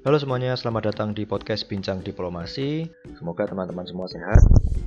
Halo 0.00 0.16
semuanya, 0.16 0.56
selamat 0.56 0.96
datang 0.96 1.12
di 1.12 1.28
podcast 1.28 1.68
Bincang 1.68 2.00
Diplomasi. 2.00 2.88
Semoga 3.20 3.44
teman-teman 3.44 3.84
semua 3.84 4.08
sehat 4.08 4.40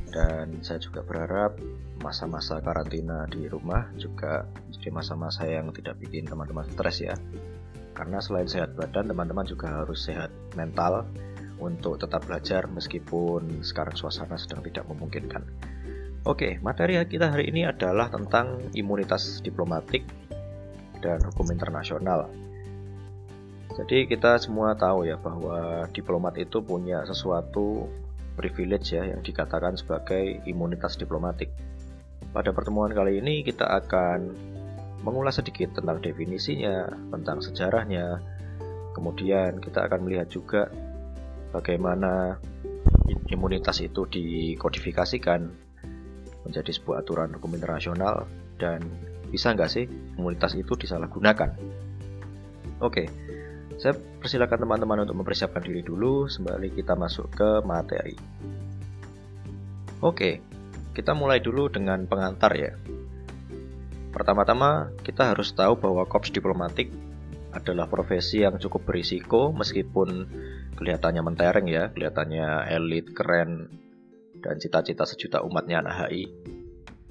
dan 0.09 0.57
saya 0.65 0.81
juga 0.81 1.05
berharap 1.05 1.53
masa-masa 2.01 2.57
karantina 2.57 3.29
di 3.29 3.45
rumah 3.45 3.93
juga 3.93 4.49
menjadi 4.65 4.89
masa-masa 4.89 5.45
yang 5.45 5.69
tidak 5.69 6.01
bikin 6.01 6.25
teman-teman 6.25 6.65
stres 6.65 7.05
ya. 7.05 7.13
Karena 7.93 8.17
selain 8.25 8.49
sehat 8.49 8.73
badan, 8.73 9.05
teman-teman 9.05 9.45
juga 9.45 9.85
harus 9.85 10.01
sehat 10.01 10.33
mental 10.57 11.05
untuk 11.61 12.01
tetap 12.01 12.25
belajar 12.25 12.65
meskipun 12.73 13.61
sekarang 13.61 13.93
suasana 13.93 14.33
sedang 14.33 14.65
tidak 14.65 14.89
memungkinkan. 14.89 15.45
Oke, 16.25 16.57
materi 16.65 16.97
kita 17.05 17.29
hari 17.29 17.53
ini 17.53 17.69
adalah 17.69 18.09
tentang 18.09 18.65
imunitas 18.73 19.45
diplomatik 19.45 20.09
dan 21.05 21.21
hukum 21.21 21.53
internasional. 21.53 22.33
Jadi 23.73 24.05
kita 24.05 24.37
semua 24.37 24.77
tahu 24.77 25.09
ya 25.09 25.17
bahwa 25.17 25.89
diplomat 25.89 26.37
itu 26.37 26.61
punya 26.61 27.01
sesuatu 27.09 27.89
privilege 28.37 28.93
ya 28.93 29.05
yang 29.05 29.25
dikatakan 29.25 29.73
sebagai 29.73 30.45
imunitas 30.45 30.93
diplomatik. 30.97 31.49
Pada 32.29 32.53
pertemuan 32.53 32.93
kali 32.93 33.17
ini 33.21 33.41
kita 33.41 33.65
akan 33.65 34.29
mengulas 35.01 35.41
sedikit 35.41 35.73
tentang 35.73 36.01
definisinya, 36.05 36.85
tentang 37.13 37.41
sejarahnya. 37.41 38.21
Kemudian 38.93 39.57
kita 39.57 39.89
akan 39.89 40.05
melihat 40.05 40.29
juga 40.29 40.69
bagaimana 41.49 42.37
imunitas 43.29 43.81
itu 43.81 44.05
dikodifikasikan 44.05 45.49
menjadi 46.45 46.71
sebuah 46.71 47.01
aturan 47.01 47.33
hukum 47.33 47.57
internasional 47.57 48.29
dan 48.61 48.85
bisa 49.33 49.49
nggak 49.49 49.69
sih 49.69 49.89
imunitas 50.17 50.53
itu 50.53 50.77
disalahgunakan. 50.77 51.57
Oke, 52.83 53.09
saya 53.83 53.99
persilakan 53.99 54.63
teman-teman 54.63 55.03
untuk 55.03 55.19
mempersiapkan 55.19 55.59
diri 55.59 55.83
dulu 55.83 56.31
sembari 56.31 56.71
kita 56.71 56.95
masuk 56.95 57.27
ke 57.35 57.49
materi. 57.67 58.15
Oke, 59.99 60.39
kita 60.95 61.11
mulai 61.11 61.43
dulu 61.43 61.67
dengan 61.67 62.07
pengantar 62.07 62.55
ya. 62.55 62.79
Pertama-tama, 64.15 64.87
kita 65.03 65.35
harus 65.35 65.51
tahu 65.51 65.75
bahwa 65.75 66.07
korps 66.07 66.31
diplomatik 66.31 66.95
adalah 67.51 67.91
profesi 67.91 68.47
yang 68.47 68.55
cukup 68.55 68.87
berisiko 68.87 69.51
meskipun 69.51 70.31
kelihatannya 70.79 71.19
mentereng 71.19 71.67
ya, 71.67 71.91
kelihatannya 71.91 72.71
elit, 72.71 73.11
keren, 73.11 73.67
dan 74.39 74.63
cita-cita 74.63 75.03
sejuta 75.03 75.43
umatnya 75.43 75.83
anak 75.83 76.07
HI. 76.07 76.31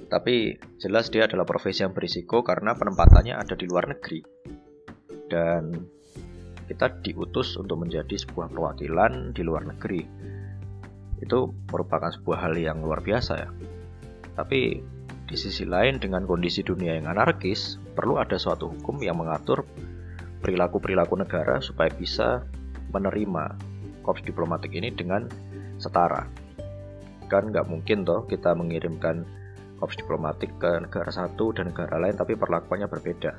Tapi 0.09 0.57
jelas 0.81 1.13
dia 1.13 1.29
adalah 1.29 1.45
profesi 1.45 1.85
yang 1.85 1.93
berisiko 1.93 2.41
karena 2.41 2.73
penempatannya 2.73 3.37
ada 3.37 3.53
di 3.53 3.69
luar 3.69 3.93
negeri. 3.93 4.25
Dan 5.29 6.01
kita 6.67 7.03
diutus 7.03 7.59
untuk 7.59 7.83
menjadi 7.83 8.15
sebuah 8.15 8.51
perwakilan 8.53 9.35
di 9.35 9.43
luar 9.43 9.67
negeri. 9.67 10.03
Itu 11.23 11.55
merupakan 11.71 12.11
sebuah 12.11 12.49
hal 12.49 12.55
yang 12.59 12.83
luar 12.83 13.03
biasa 13.03 13.33
ya. 13.39 13.51
Tapi 14.35 14.83
di 15.23 15.37
sisi 15.39 15.65
lain 15.65 16.03
dengan 16.03 16.27
kondisi 16.27 16.61
dunia 16.61 16.99
yang 16.99 17.09
anarkis, 17.09 17.79
perlu 17.97 18.19
ada 18.19 18.37
suatu 18.37 18.69
hukum 18.69 19.01
yang 19.01 19.17
mengatur 19.17 19.65
perilaku-perilaku 20.43 21.15
negara 21.23 21.63
supaya 21.63 21.89
bisa 21.95 22.43
menerima 22.91 23.55
korps 24.03 24.27
diplomatik 24.27 24.75
ini 24.75 24.91
dengan 24.91 25.31
setara. 25.79 26.27
Kan 27.31 27.55
nggak 27.55 27.71
mungkin 27.71 28.05
toh 28.05 28.27
kita 28.27 28.53
mengirimkan 28.53 29.25
korps 29.79 29.97
diplomatik 29.97 30.53
ke 30.59 30.85
negara 30.85 31.09
satu 31.09 31.55
dan 31.55 31.71
negara 31.71 31.97
lain 31.97 32.19
tapi 32.19 32.35
perlakuannya 32.35 32.91
berbeda. 32.91 33.33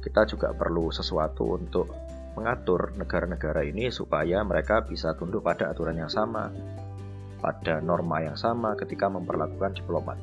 Kita 0.00 0.24
juga 0.30 0.54
perlu 0.54 0.88
sesuatu 0.94 1.58
untuk 1.58 1.90
mengatur 2.34 2.94
negara-negara 2.98 3.62
ini 3.66 3.90
supaya 3.90 4.42
mereka 4.42 4.82
bisa 4.84 5.14
tunduk 5.14 5.46
pada 5.46 5.70
aturan 5.70 5.98
yang 5.98 6.10
sama, 6.10 6.50
pada 7.38 7.78
norma 7.80 8.22
yang 8.22 8.38
sama 8.38 8.74
ketika 8.78 9.06
memperlakukan 9.10 9.78
diplomat. 9.78 10.18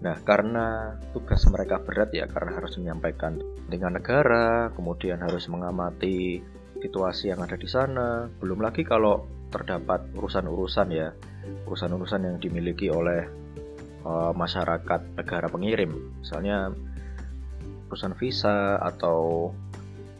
Nah, 0.00 0.16
karena 0.24 0.96
tugas 1.12 1.44
mereka 1.52 1.76
berat 1.84 2.08
ya, 2.16 2.24
karena 2.24 2.56
harus 2.56 2.72
menyampaikan 2.80 3.36
dengan 3.68 4.00
negara, 4.00 4.72
kemudian 4.72 5.20
harus 5.20 5.44
mengamati 5.52 6.40
situasi 6.80 7.28
yang 7.28 7.44
ada 7.44 7.60
di 7.60 7.68
sana. 7.68 8.32
Belum 8.40 8.64
lagi 8.64 8.80
kalau 8.80 9.28
terdapat 9.52 10.08
urusan-urusan 10.16 10.88
ya, 10.88 11.12
urusan-urusan 11.68 12.32
yang 12.32 12.36
dimiliki 12.40 12.88
oleh 12.88 13.28
uh, 14.08 14.32
masyarakat 14.32 15.20
negara 15.20 15.52
pengirim, 15.52 15.92
misalnya 16.24 16.72
urusan 17.92 18.16
visa 18.16 18.80
atau 18.80 19.50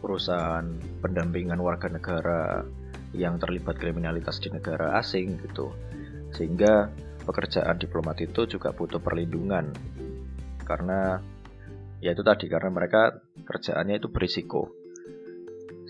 perusahaan 0.01 0.65
pendampingan 1.05 1.61
warga 1.61 1.93
negara 1.93 2.65
yang 3.13 3.37
terlibat 3.37 3.77
kriminalitas 3.77 4.41
di 4.41 4.49
negara 4.51 4.97
asing 4.99 5.39
gitu. 5.45 5.71
Sehingga 6.33 6.89
pekerjaan 7.29 7.77
diplomat 7.77 8.19
itu 8.25 8.49
juga 8.49 8.73
butuh 8.73 8.99
perlindungan 8.99 9.71
karena 10.65 11.19
ya 12.01 12.15
itu 12.15 12.23
tadi 12.23 12.49
karena 12.49 12.71
mereka 12.73 13.21
kerjaannya 13.45 14.01
itu 14.01 14.09
berisiko. 14.09 14.73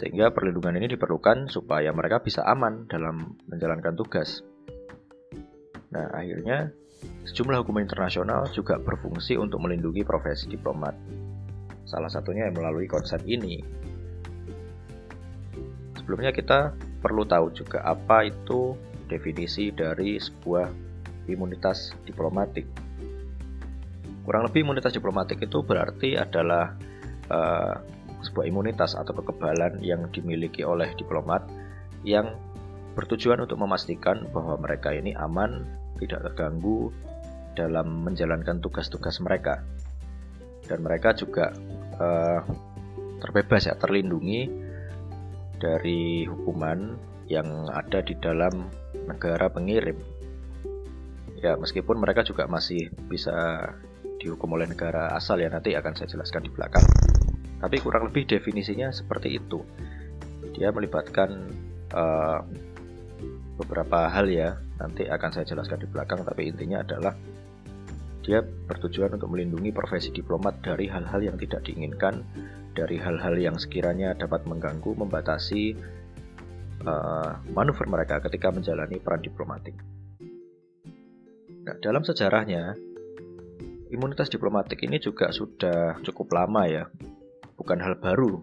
Sehingga 0.01 0.33
perlindungan 0.33 0.81
ini 0.81 0.97
diperlukan 0.97 1.53
supaya 1.53 1.93
mereka 1.93 2.25
bisa 2.25 2.41
aman 2.49 2.89
dalam 2.89 3.37
menjalankan 3.45 3.93
tugas. 4.01 4.41
Nah, 5.93 6.09
akhirnya 6.17 6.73
sejumlah 7.29 7.61
hukum 7.61 7.85
internasional 7.85 8.49
juga 8.49 8.81
berfungsi 8.81 9.37
untuk 9.37 9.61
melindungi 9.61 10.01
profesi 10.01 10.49
diplomat. 10.49 10.97
Salah 11.85 12.09
satunya 12.09 12.49
melalui 12.49 12.89
konsep 12.89 13.21
ini, 13.29 13.61
Sebelumnya 16.11 16.35
kita 16.35 16.75
perlu 17.07 17.23
tahu 17.23 17.55
juga 17.55 17.87
apa 17.87 18.27
itu 18.27 18.75
definisi 19.07 19.71
dari 19.71 20.19
sebuah 20.19 20.67
imunitas 21.31 21.95
diplomatik. 22.03 22.67
Kurang 24.27 24.51
lebih 24.51 24.67
imunitas 24.67 24.91
diplomatik 24.91 25.39
itu 25.39 25.63
berarti 25.63 26.19
adalah 26.19 26.75
uh, 27.31 27.79
sebuah 28.27 28.43
imunitas 28.43 28.99
atau 28.99 29.23
kekebalan 29.23 29.79
yang 29.87 30.11
dimiliki 30.11 30.67
oleh 30.67 30.91
diplomat 30.99 31.47
yang 32.03 32.35
bertujuan 32.99 33.47
untuk 33.47 33.63
memastikan 33.63 34.27
bahwa 34.35 34.59
mereka 34.59 34.91
ini 34.91 35.15
aman, 35.15 35.63
tidak 36.03 36.27
terganggu 36.27 36.91
dalam 37.55 38.03
menjalankan 38.03 38.59
tugas-tugas 38.59 39.23
mereka. 39.23 39.63
Dan 40.67 40.83
mereka 40.83 41.15
juga 41.15 41.55
uh, 42.03 42.43
terbebas 43.23 43.71
ya, 43.71 43.79
terlindungi 43.79 44.70
dari 45.61 46.25
hukuman 46.25 46.97
yang 47.29 47.69
ada 47.71 48.03
di 48.03 48.17
dalam 48.19 48.73
negara 49.07 49.47
pengirim. 49.53 49.95
Ya, 51.41 51.55
meskipun 51.57 52.01
mereka 52.01 52.25
juga 52.27 52.49
masih 52.51 52.91
bisa 53.07 53.71
dihukum 54.21 54.53
oleh 54.53 54.69
negara 54.69 55.17
asal 55.17 55.41
ya 55.41 55.49
nanti 55.49 55.73
akan 55.73 55.95
saya 55.97 56.11
jelaskan 56.11 56.45
di 56.49 56.51
belakang. 56.53 56.85
Tapi 57.61 57.77
kurang 57.81 58.09
lebih 58.09 58.29
definisinya 58.29 58.91
seperti 58.93 59.37
itu. 59.37 59.63
Dia 60.57 60.73
melibatkan 60.73 61.53
uh, 61.93 62.41
beberapa 63.61 64.09
hal 64.09 64.29
ya, 64.29 64.57
nanti 64.81 65.05
akan 65.09 65.31
saya 65.33 65.45
jelaskan 65.45 65.85
di 65.85 65.89
belakang 65.89 66.25
tapi 66.25 66.49
intinya 66.49 66.81
adalah 66.81 67.13
dia 68.21 68.45
bertujuan 68.45 69.17
untuk 69.17 69.33
melindungi 69.33 69.73
profesi 69.73 70.13
diplomat 70.13 70.61
dari 70.61 70.87
hal-hal 70.87 71.25
yang 71.25 71.37
tidak 71.41 71.65
diinginkan 71.65 72.21
dari 72.77 73.01
hal-hal 73.01 73.35
yang 73.35 73.57
sekiranya 73.59 74.15
dapat 74.15 74.47
mengganggu, 74.47 74.95
membatasi 74.95 75.75
uh, 76.87 77.41
manuver 77.51 77.87
mereka 77.91 78.23
ketika 78.25 78.53
menjalani 78.55 79.01
peran 79.03 79.25
diplomatik. 79.25 79.75
Nah, 81.61 81.77
dalam 81.83 82.07
sejarahnya, 82.07 82.73
imunitas 83.93 84.33
diplomatik 84.33 84.81
ini 84.87 84.97
juga 85.03 85.35
sudah 85.35 86.01
cukup 86.01 86.33
lama 86.33 86.65
ya, 86.65 86.85
bukan 87.59 87.79
hal 87.83 88.01
baru. 88.01 88.41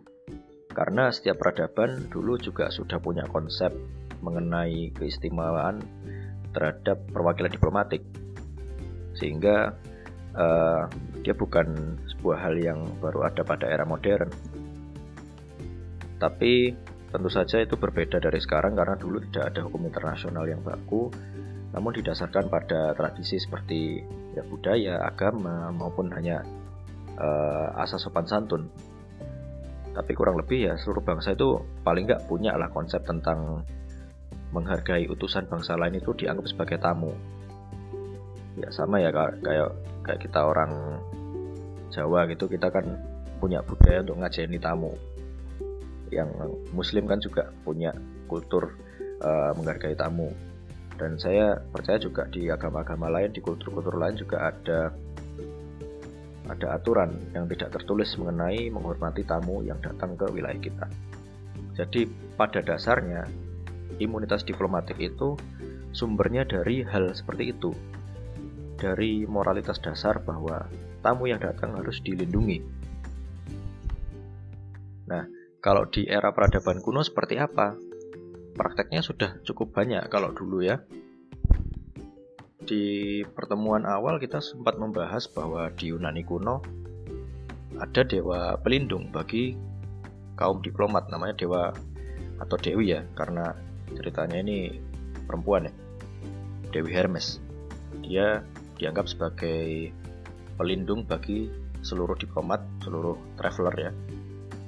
Karena 0.70 1.10
setiap 1.10 1.42
peradaban 1.42 2.06
dulu 2.14 2.38
juga 2.38 2.70
sudah 2.70 3.02
punya 3.02 3.26
konsep 3.26 3.74
mengenai 4.22 4.94
keistimewaan 4.94 5.82
terhadap 6.54 7.02
perwakilan 7.10 7.50
diplomatik. 7.50 8.06
Sehingga 9.18 9.74
uh, 10.38 10.86
dia 11.26 11.34
bukan 11.34 11.98
sebuah 12.16 12.38
hal 12.40 12.56
yang 12.56 12.80
baru 13.02 13.28
ada 13.28 13.42
pada 13.42 13.68
era 13.68 13.84
modern. 13.84 14.30
Tapi 16.18 16.74
tentu 17.10 17.30
saja 17.30 17.62
itu 17.62 17.78
berbeda 17.78 18.22
dari 18.22 18.40
sekarang 18.42 18.78
karena 18.78 18.96
dulu 18.98 19.22
tidak 19.30 19.54
ada 19.54 19.66
hukum 19.66 19.86
internasional 19.86 20.46
yang 20.50 20.62
baku, 20.62 21.10
namun 21.74 21.94
didasarkan 21.94 22.50
pada 22.50 22.94
tradisi 22.98 23.38
seperti 23.38 24.02
ya 24.34 24.44
budaya, 24.46 25.04
agama 25.06 25.70
maupun 25.74 26.10
hanya 26.14 26.42
uh, 27.18 27.82
asas 27.82 28.02
sopan 28.06 28.26
santun. 28.26 28.70
Tapi 29.98 30.14
kurang 30.14 30.38
lebih 30.38 30.70
ya 30.70 30.74
seluruh 30.78 31.02
bangsa 31.02 31.34
itu 31.34 31.58
paling 31.82 32.06
nggak 32.06 32.30
punya 32.30 32.54
lah 32.54 32.70
konsep 32.70 33.02
tentang 33.02 33.66
menghargai 34.54 35.10
utusan 35.10 35.50
bangsa 35.50 35.76
lain 35.76 35.98
itu 35.98 36.14
dianggap 36.14 36.46
sebagai 36.48 36.78
tamu 36.80 37.12
ya 38.58 38.70
sama 38.74 39.00
ya 39.00 39.14
kayak 39.14 39.70
kayak 40.04 40.20
kita 40.22 40.40
orang 40.42 41.02
Jawa 41.88 42.28
gitu 42.28 42.52
kita 42.52 42.68
kan 42.74 42.84
punya 43.38 43.64
budaya 43.64 44.04
untuk 44.04 44.18
ngajeni 44.20 44.60
tamu 44.60 44.92
yang 46.10 46.30
muslim 46.74 47.06
kan 47.06 47.22
juga 47.22 47.54
punya 47.62 47.94
kultur 48.28 48.76
uh, 49.22 49.54
menghargai 49.56 49.96
tamu 49.96 50.34
dan 50.98 51.16
saya 51.22 51.62
percaya 51.70 52.02
juga 52.02 52.26
di 52.28 52.50
agama-agama 52.50 53.08
lain 53.14 53.30
di 53.30 53.40
kultur-kultur 53.40 53.96
lain 54.02 54.18
juga 54.18 54.50
ada 54.50 54.90
ada 56.48 56.80
aturan 56.80 57.12
yang 57.36 57.46
tidak 57.52 57.76
tertulis 57.76 58.16
mengenai 58.16 58.72
menghormati 58.72 59.22
tamu 59.28 59.62
yang 59.68 59.78
datang 59.84 60.16
ke 60.16 60.26
wilayah 60.32 60.58
kita. 60.58 60.88
Jadi 61.76 62.08
pada 62.40 62.64
dasarnya 62.64 63.28
imunitas 64.00 64.42
diplomatik 64.48 64.98
itu 64.98 65.36
sumbernya 65.92 66.48
dari 66.48 66.82
hal 66.88 67.12
seperti 67.14 67.54
itu. 67.54 67.76
Dari 68.78 69.26
moralitas 69.26 69.82
dasar 69.82 70.22
bahwa 70.22 70.70
tamu 71.02 71.26
yang 71.26 71.42
datang 71.42 71.74
harus 71.74 71.98
dilindungi. 72.06 72.62
Nah, 75.10 75.26
kalau 75.58 75.90
di 75.90 76.06
era 76.06 76.30
peradaban 76.30 76.80
kuno 76.86 77.02
seperti 77.02 77.42
apa? 77.42 77.74
Prakteknya 78.54 79.02
sudah 79.02 79.42
cukup 79.42 79.74
banyak 79.74 80.06
kalau 80.10 80.30
dulu 80.30 80.62
ya. 80.62 80.82
Di 82.68 83.24
pertemuan 83.32 83.88
awal 83.88 84.20
kita 84.20 84.44
sempat 84.44 84.76
membahas 84.76 85.26
bahwa 85.32 85.72
di 85.72 85.96
Yunani 85.96 86.22
kuno 86.28 86.60
ada 87.78 88.02
dewa 88.04 88.58
pelindung 88.60 89.14
bagi 89.14 89.56
kaum 90.36 90.60
diplomat 90.62 91.10
namanya 91.10 91.38
dewa 91.38 91.74
atau 92.38 92.58
dewi 92.58 92.94
ya 92.94 93.02
karena 93.18 93.58
ceritanya 93.96 94.38
ini 94.44 94.78
perempuan 95.26 95.70
ya. 95.70 95.74
Dewi 96.76 96.92
Hermes. 96.92 97.40
Dia 98.04 98.44
dianggap 98.78 99.10
sebagai 99.10 99.92
pelindung 100.58 101.06
bagi 101.06 101.50
seluruh 101.82 102.18
diplomat, 102.18 102.62
seluruh 102.82 103.18
traveler 103.38 103.76
ya 103.78 103.92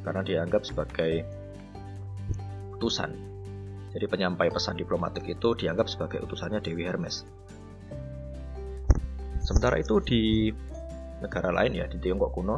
karena 0.03 0.21
dianggap 0.23 0.63
sebagai 0.63 1.25
utusan. 2.79 3.11
Jadi 3.89 4.05
penyampai 4.05 4.53
pesan 4.53 4.77
diplomatik 4.77 5.25
itu 5.25 5.57
dianggap 5.57 5.89
sebagai 5.89 6.21
utusannya 6.23 6.61
Dewi 6.61 6.85
Hermes. 6.85 7.25
Sementara 9.41 9.81
itu 9.81 9.97
di 10.05 10.53
negara 11.19 11.49
lain 11.49 11.73
ya, 11.73 11.89
di 11.89 11.97
Tiongkok 11.97 12.31
kuno, 12.37 12.57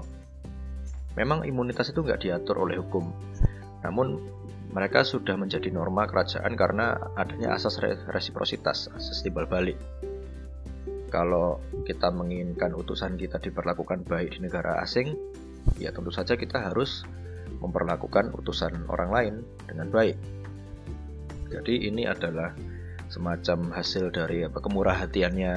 memang 1.15 1.47
imunitas 1.47 1.89
itu 1.89 2.04
nggak 2.04 2.19
diatur 2.19 2.68
oleh 2.68 2.75
hukum. 2.77 3.15
Namun 3.81 4.19
mereka 4.75 5.07
sudah 5.07 5.39
menjadi 5.39 5.71
norma 5.71 6.04
kerajaan 6.07 6.54
karena 6.56 7.00
adanya 7.15 7.56
asas 7.56 7.80
resiprositas, 8.12 8.92
asas 8.92 9.24
timbal 9.24 9.47
balik. 9.47 9.80
Kalau 11.12 11.60
kita 11.84 12.08
menginginkan 12.10 12.72
utusan 12.72 13.19
kita 13.19 13.38
diperlakukan 13.44 14.08
baik 14.08 14.40
di 14.40 14.48
negara 14.48 14.80
asing, 14.80 15.13
ya 15.75 15.92
tentu 15.92 16.10
saja 16.10 16.40
kita 16.40 16.72
harus 16.72 17.04
memperlakukan 17.60 18.31
utusan 18.31 18.88
orang 18.88 19.12
lain 19.12 19.36
dengan 19.68 19.92
baik. 19.92 20.16
Jadi 21.52 21.92
ini 21.92 22.08
adalah 22.08 22.56
semacam 23.12 23.75
hasil 23.75 24.16
dari 24.16 24.48
apa 24.48 24.63
kemurahhatiannya 24.63 25.54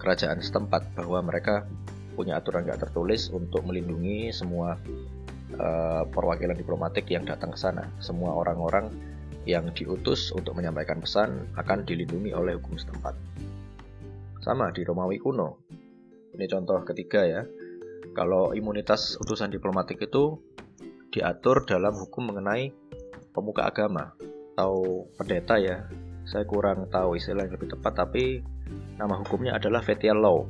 kerajaan 0.00 0.40
setempat 0.40 0.96
bahwa 0.96 1.20
mereka 1.20 1.68
punya 2.16 2.40
aturan 2.40 2.64
nggak 2.64 2.88
tertulis 2.88 3.28
untuk 3.28 3.62
melindungi 3.68 4.32
semua 4.32 4.80
uh, 5.60 6.02
perwakilan 6.08 6.56
diplomatik 6.56 7.06
yang 7.12 7.28
datang 7.28 7.52
ke 7.52 7.60
sana. 7.60 7.86
Semua 8.00 8.32
orang-orang 8.34 8.88
yang 9.44 9.68
diutus 9.76 10.32
untuk 10.32 10.56
menyampaikan 10.56 10.98
pesan 10.98 11.44
akan 11.60 11.84
dilindungi 11.84 12.32
oleh 12.32 12.56
hukum 12.56 12.80
setempat. 12.80 13.14
Sama 14.48 14.72
di 14.72 14.80
Romawi 14.80 15.20
kuno. 15.20 15.68
Ini 16.32 16.48
contoh 16.48 16.80
ketiga 16.80 17.20
ya. 17.20 17.44
Kalau 18.16 18.56
imunitas 18.56 19.20
utusan 19.20 19.52
diplomatik 19.52 20.00
itu 20.00 20.40
diatur 21.12 21.68
dalam 21.68 21.92
hukum 21.92 22.32
mengenai 22.32 22.72
pemuka 23.36 23.68
agama 23.68 24.16
atau 24.56 25.04
pendeta 25.20 25.60
ya. 25.60 25.84
Saya 26.24 26.48
kurang 26.48 26.88
tahu 26.88 27.20
istilah 27.20 27.44
yang 27.44 27.60
lebih 27.60 27.76
tepat 27.76 27.92
tapi 27.92 28.40
nama 28.96 29.20
hukumnya 29.20 29.60
adalah 29.60 29.84
Fetial 29.84 30.16
Law. 30.16 30.48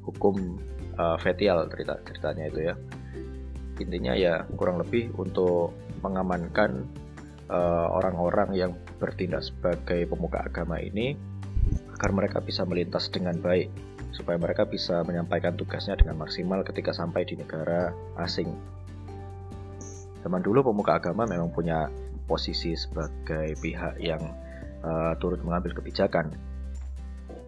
Hukum 0.00 0.56
uh, 0.96 1.20
Fetial 1.20 1.68
cerita 1.68 2.00
ceritanya 2.08 2.48
itu 2.48 2.72
ya. 2.72 2.74
Intinya 3.84 4.16
ya 4.16 4.48
kurang 4.56 4.80
lebih 4.80 5.12
untuk 5.20 5.76
mengamankan 6.00 6.88
eh, 7.52 7.86
orang-orang 7.92 8.48
uh, 8.52 8.56
yang 8.56 8.72
bertindak 8.96 9.44
sebagai 9.44 10.08
pemuka 10.08 10.44
agama 10.44 10.80
ini 10.80 11.16
agar 11.94 12.10
mereka 12.12 12.38
bisa 12.40 12.66
melintas 12.66 13.10
dengan 13.12 13.36
baik 13.38 13.70
supaya 14.10 14.36
mereka 14.36 14.66
bisa 14.66 15.06
menyampaikan 15.06 15.54
tugasnya 15.54 15.94
dengan 15.94 16.18
maksimal 16.18 16.66
ketika 16.66 16.90
sampai 16.90 17.22
di 17.22 17.38
negara 17.38 17.94
asing 18.18 18.50
Zaman 20.20 20.44
dulu 20.44 20.72
pemuka 20.72 21.00
agama 21.00 21.24
memang 21.24 21.48
punya 21.48 21.88
posisi 22.28 22.76
sebagai 22.76 23.56
pihak 23.58 23.96
yang 23.98 24.20
uh, 24.84 25.16
turut 25.16 25.40
mengambil 25.40 25.72
kebijakan. 25.80 26.28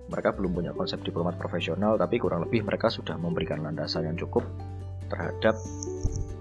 Mereka 0.08 0.36
belum 0.36 0.52
punya 0.56 0.72
konsep 0.76 1.00
diplomat 1.04 1.36
profesional, 1.36 1.96
tapi 1.96 2.20
kurang 2.20 2.44
lebih 2.48 2.64
mereka 2.64 2.88
sudah 2.88 3.16
memberikan 3.16 3.60
landasan 3.60 4.08
yang 4.08 4.16
cukup 4.16 4.44
terhadap 5.08 5.56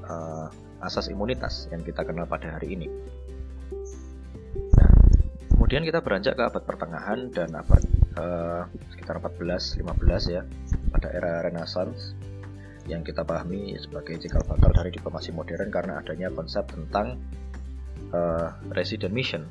uh, 0.07 0.47
asas 0.81 1.11
imunitas 1.11 1.67
yang 1.71 1.83
kita 1.83 2.03
kenal 2.03 2.23
pada 2.27 2.57
hari 2.57 2.79
ini. 2.79 2.87
Kemudian 5.71 5.88
kita 5.88 6.03
beranjak 6.03 6.35
ke 6.35 6.44
abad 6.44 6.63
pertengahan 6.68 7.31
dan 7.31 7.56
abad 7.56 7.79
uh, 8.19 8.68
sekitar 8.91 9.23
14-15 9.23 9.79
ya, 10.27 10.44
pada 10.91 11.07
era 11.15 11.47
Renaissance 11.47 12.12
yang 12.91 13.07
kita 13.07 13.23
pahami 13.23 13.79
sebagai 13.79 14.19
cikal 14.19 14.44
bakal 14.51 14.75
dari 14.75 14.91
diplomasi 14.91 15.31
modern 15.31 15.71
karena 15.71 16.03
adanya 16.03 16.27
konsep 16.27 16.68
tentang 16.68 17.23
uh, 18.12 18.51
resident 18.75 19.15
mission. 19.15 19.47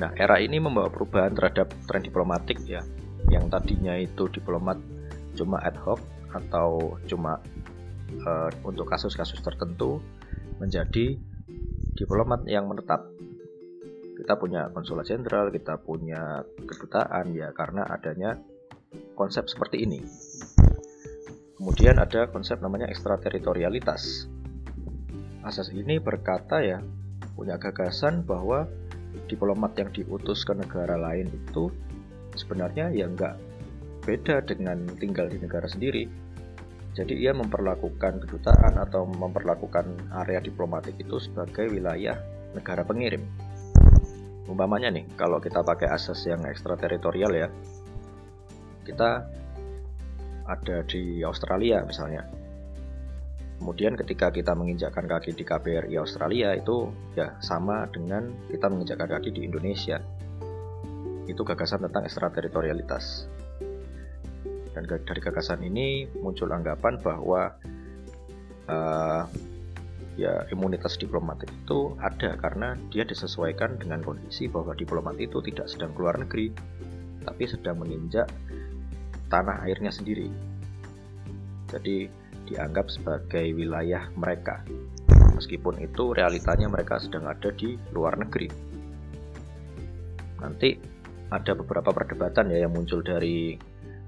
Nah, 0.00 0.08
era 0.16 0.40
ini 0.40 0.56
membawa 0.56 0.88
perubahan 0.88 1.36
terhadap 1.36 1.76
tren 1.84 2.00
diplomatik 2.00 2.64
ya, 2.64 2.80
yang 3.28 3.52
tadinya 3.52 3.92
itu 4.00 4.24
diplomat 4.32 4.80
cuma 5.36 5.60
ad 5.60 5.76
hoc 5.76 6.00
atau 6.32 6.96
cuma 7.04 7.44
uh, 8.24 8.48
untuk 8.64 8.88
kasus-kasus 8.88 9.44
tertentu 9.44 10.00
menjadi 10.56 11.20
diplomat 11.92 12.48
yang 12.48 12.72
menetap. 12.72 13.11
Kita 14.22 14.38
punya 14.38 14.70
konsulat 14.70 15.10
jenderal, 15.10 15.50
kita 15.50 15.82
punya 15.82 16.46
kedutaan 16.62 17.34
ya 17.34 17.50
karena 17.50 17.82
adanya 17.90 18.38
konsep 19.18 19.50
seperti 19.50 19.82
ini. 19.82 19.98
Kemudian 21.58 21.98
ada 21.98 22.30
konsep 22.30 22.62
namanya 22.62 22.86
ekstrateritorialitas. 22.86 24.30
Asas 25.42 25.74
ini 25.74 25.98
berkata 25.98 26.62
ya, 26.62 26.78
punya 27.34 27.58
gagasan 27.58 28.22
bahwa 28.22 28.70
diplomat 29.26 29.74
yang 29.74 29.90
diutus 29.90 30.46
ke 30.46 30.54
negara 30.54 30.94
lain 30.94 31.26
itu 31.26 31.74
sebenarnya 32.38 32.94
ya 32.94 33.10
nggak 33.10 33.34
beda 34.06 34.46
dengan 34.46 34.86
tinggal 35.02 35.26
di 35.26 35.42
negara 35.42 35.66
sendiri. 35.66 36.06
Jadi 36.94 37.26
ia 37.26 37.34
memperlakukan 37.34 38.22
kedutaan 38.22 38.78
atau 38.78 39.02
memperlakukan 39.02 40.14
area 40.22 40.38
diplomatik 40.38 40.94
itu 40.94 41.18
sebagai 41.18 41.74
wilayah 41.74 42.22
negara 42.54 42.86
pengirim. 42.86 43.26
Umpamanya 44.50 44.90
nih, 44.90 45.06
kalau 45.14 45.38
kita 45.38 45.62
pakai 45.62 45.86
asas 45.86 46.18
yang 46.26 46.42
ekstrateritorial 46.42 47.30
ya, 47.30 47.48
kita 48.82 49.26
ada 50.46 50.76
di 50.86 51.22
Australia 51.22 51.86
misalnya. 51.86 52.26
Kemudian 53.62 53.94
ketika 53.94 54.34
kita 54.34 54.58
menginjakkan 54.58 55.06
kaki 55.06 55.38
di 55.38 55.46
KBRI 55.46 55.94
Australia 55.94 56.50
itu 56.58 56.90
ya 57.14 57.38
sama 57.38 57.86
dengan 57.94 58.26
kita 58.50 58.66
menginjakkan 58.66 59.06
kaki 59.06 59.30
di 59.30 59.46
Indonesia. 59.46 60.02
Itu 61.30 61.46
gagasan 61.46 61.86
tentang 61.86 62.02
ekstrateritorialitas. 62.02 63.30
Dan 64.74 64.82
dari 64.90 65.20
gagasan 65.22 65.62
ini 65.62 66.10
muncul 66.18 66.50
anggapan 66.50 66.98
bahwa 66.98 67.54
uh, 68.66 69.22
ya 70.20 70.44
imunitas 70.52 71.00
diplomatik 71.00 71.48
itu 71.48 71.96
ada 71.96 72.36
karena 72.36 72.76
dia 72.92 73.02
disesuaikan 73.02 73.80
dengan 73.80 74.04
kondisi 74.04 74.44
bahwa 74.44 74.76
diplomat 74.76 75.16
itu 75.16 75.40
tidak 75.40 75.72
sedang 75.72 75.96
keluar 75.96 76.20
negeri 76.20 76.52
tapi 77.24 77.42
sedang 77.48 77.80
menginjak 77.80 78.28
tanah 79.32 79.64
airnya 79.64 79.88
sendiri. 79.88 80.28
Jadi 81.72 82.04
dianggap 82.52 82.92
sebagai 82.92 83.56
wilayah 83.56 84.12
mereka. 84.12 84.60
Meskipun 85.32 85.80
itu 85.80 86.12
realitanya 86.12 86.68
mereka 86.68 87.00
sedang 87.00 87.24
ada 87.24 87.48
di 87.56 87.80
luar 87.96 88.20
negeri. 88.20 88.52
Nanti 90.44 90.76
ada 91.32 91.52
beberapa 91.56 91.96
perdebatan 91.96 92.52
ya 92.52 92.68
yang 92.68 92.76
muncul 92.76 93.00
dari 93.00 93.56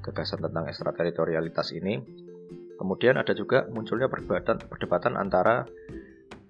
gagasan 0.04 0.44
tentang 0.44 0.68
ekstrateritorialitas 0.68 1.72
ini. 1.72 2.23
Kemudian 2.74 3.14
ada 3.18 3.30
juga 3.32 3.66
munculnya 3.70 4.10
perdebatan 4.10 4.58
perdebatan 4.66 5.14
antara 5.14 5.66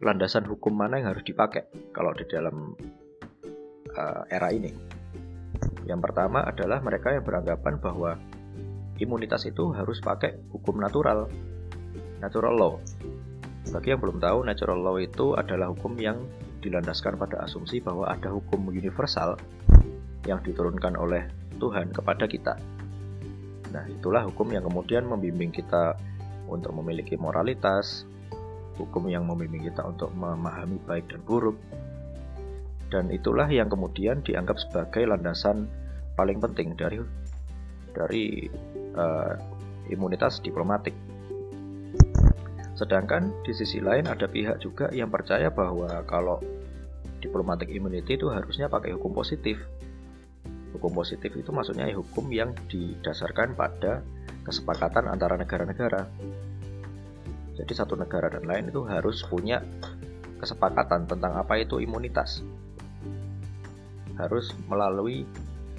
landasan 0.01 0.49
hukum 0.49 0.73
mana 0.73 1.01
yang 1.01 1.13
harus 1.13 1.25
dipakai 1.25 1.69
kalau 1.93 2.13
di 2.17 2.25
dalam 2.29 2.77
uh, 3.97 4.23
era 4.29 4.49
ini. 4.53 4.73
Yang 5.85 6.01
pertama 6.01 6.45
adalah 6.45 6.81
mereka 6.81 7.13
yang 7.13 7.25
beranggapan 7.25 7.77
bahwa 7.77 8.17
imunitas 8.97 9.45
itu 9.45 9.73
harus 9.77 10.01
pakai 10.01 10.49
hukum 10.53 10.81
natural, 10.81 11.29
natural 12.25 12.55
law. 12.57 12.75
Bagi 13.69 13.93
yang 13.93 14.01
belum 14.01 14.21
tahu, 14.21 14.45
natural 14.45 14.81
law 14.81 14.97
itu 15.01 15.37
adalah 15.37 15.73
hukum 15.73 15.97
yang 15.97 16.21
dilandaskan 16.65 17.21
pada 17.21 17.45
asumsi 17.45 17.81
bahwa 17.85 18.09
ada 18.09 18.33
hukum 18.33 18.73
universal 18.73 19.37
yang 20.25 20.41
diturunkan 20.41 20.97
oleh 20.97 21.29
Tuhan 21.61 21.93
kepada 21.93 22.25
kita. 22.25 22.57
Nah, 23.73 23.85
itulah 23.91 24.25
hukum 24.25 24.49
yang 24.55 24.65
kemudian 24.65 25.05
membimbing 25.05 25.53
kita 25.53 25.99
untuk 26.49 26.73
memiliki 26.77 27.17
moralitas, 27.17 28.05
hukum 28.77 29.07
yang 29.07 29.25
membimbing 29.25 29.71
kita 29.71 29.87
untuk 29.87 30.11
memahami 30.13 30.79
baik 30.85 31.09
dan 31.11 31.21
buruk, 31.23 31.57
dan 32.95 33.11
itulah 33.11 33.51
yang 33.51 33.67
kemudian 33.67 34.23
dianggap 34.23 34.61
sebagai 34.61 35.03
landasan 35.09 35.67
paling 36.15 36.39
penting 36.39 36.79
dari 36.79 37.03
dari 37.95 38.47
uh, 38.95 39.35
imunitas 39.91 40.43
diplomatik. 40.43 40.95
Sedangkan 42.75 43.31
di 43.47 43.55
sisi 43.55 43.79
lain 43.79 44.11
ada 44.11 44.27
pihak 44.27 44.59
juga 44.59 44.91
yang 44.91 45.11
percaya 45.11 45.47
bahwa 45.51 46.03
kalau 46.11 46.43
diplomatic 47.23 47.71
immunity 47.71 48.19
itu 48.19 48.29
harusnya 48.29 48.67
pakai 48.67 48.93
hukum 48.99 49.15
positif. 49.15 49.63
Hukum 50.75 50.91
positif 50.91 51.31
itu 51.39 51.55
maksudnya 51.55 51.87
hukum 51.95 52.27
yang 52.35 52.51
didasarkan 52.67 53.55
pada 53.55 54.03
kesepakatan 54.45 55.09
antara 55.09 55.41
negara-negara. 55.41 56.07
Jadi 57.55 57.73
satu 57.73 57.97
negara 57.97 58.29
dan 58.29 58.45
lain 58.45 58.69
itu 58.69 58.85
harus 58.85 59.25
punya 59.25 59.63
kesepakatan 60.39 61.09
tentang 61.09 61.33
apa 61.35 61.57
itu 61.57 61.81
imunitas. 61.81 62.45
Harus 64.21 64.53
melalui 64.69 65.25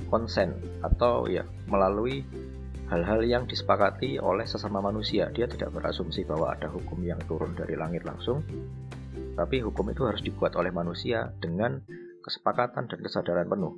konsen 0.10 0.58
atau 0.84 1.30
ya 1.30 1.46
melalui 1.70 2.26
hal-hal 2.90 3.22
yang 3.26 3.44
disepakati 3.50 4.22
oleh 4.22 4.46
sesama 4.46 4.82
manusia. 4.82 5.30
Dia 5.34 5.50
tidak 5.50 5.74
berasumsi 5.74 6.26
bahwa 6.26 6.54
ada 6.54 6.70
hukum 6.70 7.02
yang 7.02 7.22
turun 7.26 7.58
dari 7.58 7.74
langit 7.78 8.06
langsung, 8.06 8.46
tapi 9.36 9.62
hukum 9.62 9.90
itu 9.92 10.06
harus 10.06 10.22
dibuat 10.22 10.54
oleh 10.56 10.70
manusia 10.70 11.34
dengan 11.42 11.82
kesepakatan 12.22 12.90
dan 12.90 13.00
kesadaran 13.02 13.50
penuh. 13.50 13.74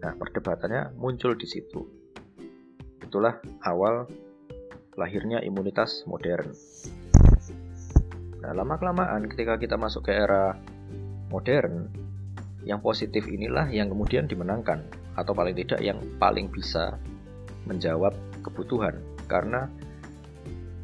Nah, 0.00 0.16
perdebatannya 0.16 0.96
muncul 0.96 1.36
di 1.36 1.44
situ. 1.44 1.99
Itulah 3.10 3.42
awal 3.66 4.06
lahirnya 4.94 5.42
imunitas 5.42 6.06
modern. 6.06 6.54
Nah, 8.38 8.54
lama-kelamaan 8.54 9.26
ketika 9.26 9.58
kita 9.58 9.74
masuk 9.74 10.06
ke 10.06 10.14
era 10.14 10.54
modern, 11.26 11.90
yang 12.62 12.78
positif 12.78 13.26
inilah 13.26 13.66
yang 13.74 13.90
kemudian 13.90 14.30
dimenangkan, 14.30 14.86
atau 15.18 15.34
paling 15.34 15.58
tidak 15.58 15.82
yang 15.82 15.98
paling 16.22 16.54
bisa 16.54 17.02
menjawab 17.66 18.14
kebutuhan 18.46 19.02
karena 19.26 19.66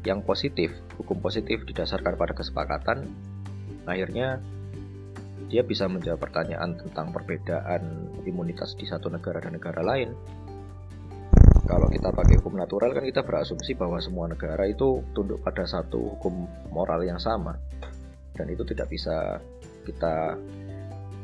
yang 0.03 0.19
positif, 0.19 0.75
hukum 0.99 1.23
positif 1.23 1.63
didasarkan 1.63 2.19
pada 2.19 2.35
kesepakatan, 2.35 3.07
akhirnya 3.87 4.43
dia 5.47 5.63
bisa 5.63 5.87
menjawab 5.87 6.27
pertanyaan 6.27 6.75
tentang 6.75 7.15
perbedaan 7.15 8.11
imunitas 8.27 8.75
di 8.75 8.83
satu 8.83 9.07
negara 9.07 9.39
dan 9.39 9.55
negara 9.55 9.79
lain. 9.79 10.11
Kalau 11.67 11.91
kita 11.91 12.15
pakai 12.15 12.39
hukum 12.39 12.55
natural 12.55 12.95
kan 12.95 13.03
kita 13.03 13.27
berasumsi 13.27 13.75
bahwa 13.75 13.99
semua 13.99 14.31
negara 14.31 14.63
itu 14.63 15.03
tunduk 15.11 15.43
pada 15.43 15.67
satu 15.67 16.15
hukum 16.15 16.47
moral 16.71 17.03
yang 17.03 17.19
sama. 17.19 17.59
Dan 18.31 18.47
itu 18.47 18.63
tidak 18.63 18.87
bisa 18.87 19.43
kita 19.83 20.39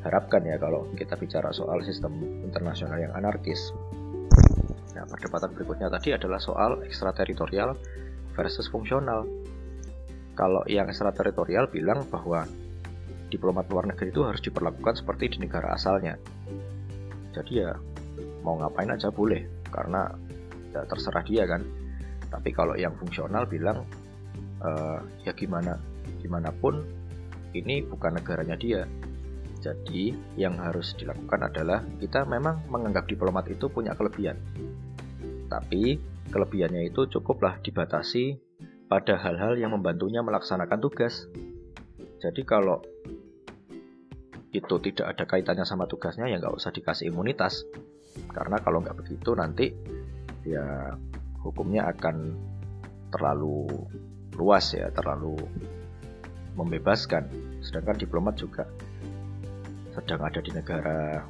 harapkan 0.03 0.43
ya 0.43 0.59
kalau 0.59 0.91
kita 0.99 1.15
bicara 1.15 1.55
soal 1.55 1.79
sistem 1.87 2.43
internasional 2.43 2.99
yang 2.99 3.15
anarkis. 3.15 3.71
Nah, 4.99 5.07
perdebatan 5.07 5.55
berikutnya 5.55 5.87
tadi 5.87 6.11
adalah 6.11 6.43
soal 6.43 6.83
ekstrateritorial 6.83 7.79
versus 8.35 8.67
fungsional. 8.67 9.23
Kalau 10.35 10.67
yang 10.67 10.91
ekstrateritorial 10.91 11.71
bilang 11.71 12.03
bahwa 12.11 12.43
diplomat 13.31 13.71
luar 13.71 13.87
negeri 13.87 14.11
itu 14.11 14.27
harus 14.27 14.43
diperlakukan 14.43 14.99
seperti 14.99 15.39
di 15.39 15.47
negara 15.47 15.71
asalnya. 15.71 16.19
Jadi 17.31 17.63
ya 17.63 17.71
mau 18.43 18.59
ngapain 18.59 18.91
aja 18.91 19.07
boleh 19.07 19.62
karena 19.73 20.13
ya 20.69 20.85
terserah 20.85 21.25
dia 21.25 21.49
kan. 21.49 21.65
Tapi 22.29 22.49
kalau 22.53 22.77
yang 22.77 22.93
fungsional 22.97 23.49
bilang 23.49 23.85
uh, 24.61 25.01
ya 25.25 25.33
gimana 25.33 25.77
gimana 26.21 26.53
pun 26.53 26.85
ini 27.57 27.81
bukan 27.81 28.21
negaranya 28.21 28.53
dia. 28.53 28.85
Jadi 29.63 30.13
yang 30.37 30.59
harus 30.61 30.93
dilakukan 30.93 31.49
adalah 31.49 31.81
kita 31.97 32.27
memang 32.29 32.67
menganggap 32.69 33.09
diplomat 33.09 33.49
itu 33.49 33.71
punya 33.71 33.95
kelebihan 33.95 34.37
tapi 35.53 36.01
kelebihannya 36.33 36.89
itu 36.89 37.05
cukuplah 37.05 37.61
dibatasi 37.61 38.41
pada 38.89 39.21
hal-hal 39.21 39.53
yang 39.53 39.69
membantunya 39.69 40.25
melaksanakan 40.25 40.81
tugas. 40.81 41.29
Jadi 42.17 42.41
kalau 42.41 42.81
itu 44.49 44.75
tidak 44.89 45.13
ada 45.13 45.23
kaitannya 45.29 45.65
sama 45.65 45.85
tugasnya 45.85 46.25
ya 46.25 46.41
nggak 46.41 46.57
usah 46.57 46.73
dikasih 46.73 47.13
imunitas. 47.13 47.69
Karena 48.33 48.57
kalau 48.61 48.81
nggak 48.81 48.97
begitu 48.97 49.33
nanti 49.37 49.71
ya 50.43 50.93
hukumnya 51.41 51.87
akan 51.91 52.35
terlalu 53.13 53.67
luas 54.35 54.73
ya, 54.73 54.89
terlalu 54.89 55.37
membebaskan. 56.57 57.29
Sedangkan 57.61 57.97
diplomat 57.97 58.37
juga 58.37 58.65
sedang 59.93 60.25
ada 60.25 60.41
di 60.41 60.49
negara 60.49 61.21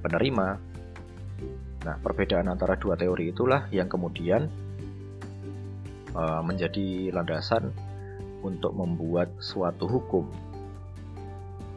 penerima 0.00 0.74
Nah, 1.84 2.00
perbedaan 2.00 2.48
antara 2.48 2.80
dua 2.80 2.96
teori 2.96 3.28
itulah 3.28 3.68
yang 3.68 3.92
kemudian 3.92 4.48
uh, 6.16 6.40
menjadi 6.40 7.12
landasan 7.12 7.76
untuk 8.40 8.72
membuat 8.72 9.36
suatu 9.36 9.84
hukum. 9.84 10.24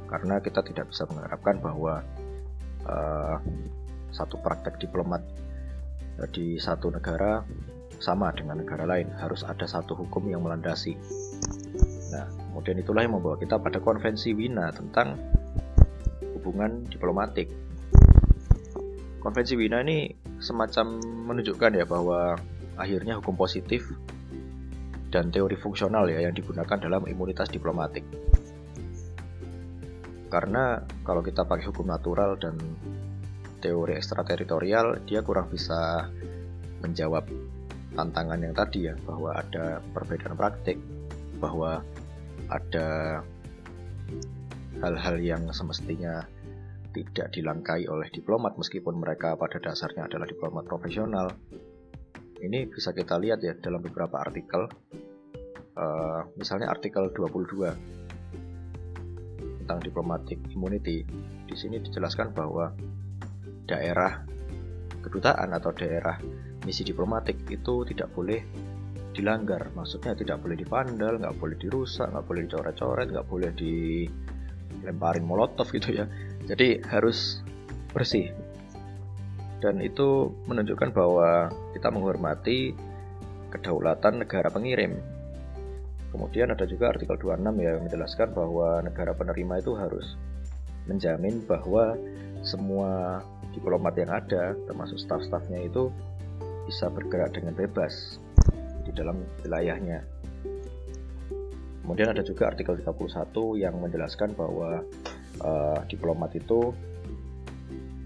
Karena 0.07 0.39
kita 0.39 0.63
tidak 0.63 0.95
bisa 0.95 1.03
mengharapkan 1.11 1.59
bahwa 1.59 1.99
uh, 2.87 3.37
satu 4.17 4.41
praktek 4.41 4.81
diplomat 4.81 5.21
di 6.33 6.57
satu 6.57 6.89
negara 6.89 7.45
sama 8.01 8.33
dengan 8.33 8.65
negara 8.65 8.89
lain, 8.89 9.13
harus 9.21 9.45
ada 9.45 9.69
satu 9.69 9.93
hukum 9.93 10.25
yang 10.25 10.41
melandasi. 10.41 10.97
Nah, 12.09 12.25
kemudian 12.49 12.81
itulah 12.81 13.05
yang 13.05 13.13
membawa 13.13 13.37
kita 13.37 13.61
pada 13.61 13.77
konvensi 13.77 14.33
Wina 14.33 14.73
tentang 14.73 15.13
hubungan 16.33 16.89
diplomatik 16.89 17.53
Konvensi 19.27 19.59
Wina 19.59 19.83
ini 19.83 20.07
semacam 20.39 21.03
menunjukkan 21.03 21.75
ya 21.75 21.83
bahwa 21.83 22.39
akhirnya 22.79 23.19
hukum 23.19 23.35
positif 23.35 23.83
dan 25.11 25.35
teori 25.35 25.59
fungsional 25.59 26.07
ya 26.07 26.23
yang 26.23 26.31
digunakan 26.31 26.79
dalam 26.79 27.03
imunitas 27.11 27.51
diplomatik. 27.51 28.07
Karena 30.31 30.79
kalau 31.03 31.19
kita 31.19 31.43
pakai 31.43 31.67
hukum 31.67 31.91
natural 31.91 32.39
dan 32.39 32.55
teori 33.59 33.97
ekstrateritorial, 33.97 35.03
dia 35.05 35.21
kurang 35.25 35.49
bisa 35.49 36.09
menjawab 36.85 37.25
tantangan 37.97 38.39
yang 38.41 38.53
tadi 38.53 38.89
ya, 38.89 38.95
bahwa 39.05 39.33
ada 39.33 39.81
perbedaan 39.93 40.37
praktik, 40.37 40.77
bahwa 41.41 41.81
ada 42.47 43.19
hal-hal 44.81 45.17
yang 45.17 45.49
semestinya 45.49 46.23
tidak 46.93 47.29
dilangkai 47.33 47.85
oleh 47.89 48.09
diplomat 48.09 48.57
meskipun 48.57 48.97
mereka 48.97 49.37
pada 49.37 49.61
dasarnya 49.61 50.09
adalah 50.09 50.25
diplomat 50.25 50.65
profesional. 50.65 51.29
Ini 52.37 52.69
bisa 52.69 52.93
kita 52.93 53.17
lihat 53.17 53.41
ya 53.41 53.53
dalam 53.57 53.81
beberapa 53.81 54.21
artikel. 54.21 54.69
Uh, 55.77 56.25
misalnya 56.37 56.73
artikel 56.73 57.13
22 57.13 57.69
tentang 59.61 59.79
diplomatic 59.81 60.41
immunity. 60.53 61.05
Di 61.45 61.55
sini 61.57 61.77
dijelaskan 61.81 62.33
bahwa 62.33 62.73
daerah 63.67 64.23
kedutaan 65.03 65.53
atau 65.53 65.75
daerah 65.75 66.17
misi 66.63 66.83
diplomatik 66.83 67.47
itu 67.51 67.83
tidak 67.87 68.11
boleh 68.15 68.41
dilanggar. 69.15 69.71
Maksudnya 69.73 70.13
tidak 70.13 70.43
boleh 70.43 70.59
dipandal, 70.59 71.17
nggak 71.19 71.35
boleh 71.37 71.55
dirusak, 71.59 72.11
nggak 72.11 72.25
boleh 72.27 72.41
dicoret-coret, 72.47 73.07
nggak 73.11 73.27
boleh 73.27 73.51
dilemparin 73.55 75.25
molotov 75.25 75.67
gitu 75.71 75.93
ya. 75.93 76.05
Jadi 76.45 76.81
harus 76.87 77.43
bersih. 77.91 78.31
Dan 79.57 79.81
itu 79.81 80.29
menunjukkan 80.45 80.93
bahwa 80.93 81.49
kita 81.73 81.89
menghormati 81.89 82.77
kedaulatan 83.49 84.21
negara 84.21 84.53
pengirim. 84.53 85.01
Kemudian 86.13 86.53
ada 86.53 86.63
juga 86.69 86.93
artikel 86.93 87.17
26 87.17 87.57
yang 87.57 87.83
menjelaskan 87.83 88.31
bahwa 88.37 88.85
negara 88.85 89.17
penerima 89.17 89.59
itu 89.59 89.73
harus 89.75 90.15
menjamin 90.87 91.43
bahwa 91.43 91.97
semua 92.45 93.19
diplomat 93.57 93.97
yang 93.97 94.13
ada 94.13 94.53
termasuk 94.69 95.01
staf-stafnya 95.01 95.65
itu 95.65 95.89
bisa 96.69 96.93
bergerak 96.93 97.33
dengan 97.33 97.57
bebas 97.57 98.21
di 98.85 98.93
dalam 98.93 99.19
wilayahnya 99.41 100.05
kemudian 101.87 102.11
ada 102.11 102.19
juga 102.19 102.51
artikel 102.51 102.77
31 102.77 103.63
yang 103.63 103.73
menjelaskan 103.79 104.35
bahwa 104.35 104.83
uh, 105.39 105.79
diplomat 105.87 106.35
itu 106.35 106.75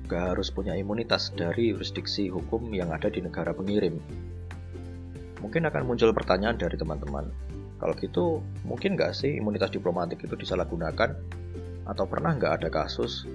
gak 0.05 0.35
harus 0.35 0.53
punya 0.53 0.77
imunitas 0.77 1.33
dari 1.33 1.73
jurisdiksi 1.73 2.29
hukum 2.29 2.67
yang 2.75 2.91
ada 2.91 3.07
di 3.07 3.23
negara 3.23 3.55
pengirim. 3.55 3.95
Mungkin 5.39 5.65
akan 5.65 5.87
muncul 5.87 6.11
pertanyaan 6.11 6.59
dari 6.59 6.75
teman-teman, 6.75 7.31
kalau 7.81 7.97
gitu 7.97 8.45
mungkin 8.61 8.93
nggak 8.93 9.17
sih 9.17 9.41
imunitas 9.41 9.73
diplomatik 9.73 10.21
itu 10.21 10.37
disalahgunakan 10.37 11.17
atau 11.89 12.05
pernah 12.05 12.37
nggak 12.37 12.61
ada 12.61 12.69
kasus 12.69 13.25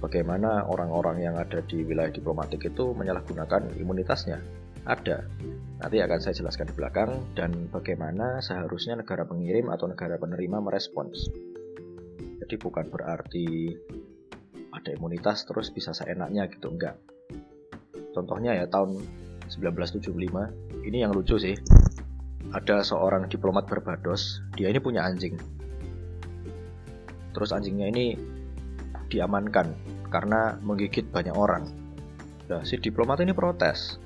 bagaimana 0.00 0.66
orang-orang 0.66 1.22
yang 1.22 1.36
ada 1.36 1.60
di 1.62 1.84
wilayah 1.84 2.10
diplomatik 2.10 2.72
itu 2.72 2.96
menyalahgunakan 2.96 3.76
imunitasnya? 3.76 4.40
Ada. 4.88 5.28
Nanti 5.80 5.96
akan 6.00 6.18
saya 6.20 6.34
jelaskan 6.36 6.72
di 6.72 6.74
belakang 6.74 7.10
dan 7.36 7.68
bagaimana 7.68 8.40
seharusnya 8.40 8.96
negara 8.96 9.28
pengirim 9.28 9.68
atau 9.68 9.86
negara 9.86 10.16
penerima 10.16 10.60
merespons. 10.60 11.28
Jadi 12.40 12.54
bukan 12.56 12.88
berarti 12.88 13.76
ada 14.72 14.90
imunitas 14.96 15.44
terus 15.44 15.68
bisa 15.68 15.92
seenaknya 15.92 16.48
gitu, 16.48 16.72
enggak. 16.72 16.96
Contohnya 18.16 18.56
ya 18.56 18.66
tahun 18.66 19.04
1975, 19.52 20.84
ini 20.84 20.98
yang 21.04 21.12
lucu 21.12 21.36
sih. 21.36 21.54
Ada 22.50 22.82
seorang 22.82 23.30
diplomat 23.30 23.68
Barbados, 23.70 24.42
dia 24.58 24.72
ini 24.72 24.82
punya 24.82 25.06
anjing. 25.06 25.38
Terus 27.30 27.54
anjingnya 27.54 27.86
ini 27.94 28.18
diamankan 29.10 29.74
karena 30.08 30.56
menggigit 30.62 31.10
banyak 31.10 31.34
orang. 31.34 31.66
Nah, 32.50 32.62
si 32.62 32.78
diplomat 32.78 33.22
ini 33.22 33.34
protes. 33.34 33.98